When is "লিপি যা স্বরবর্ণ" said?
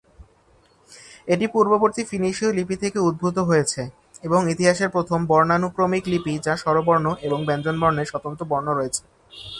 6.11-7.05